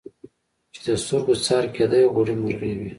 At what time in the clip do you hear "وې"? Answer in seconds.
2.79-2.89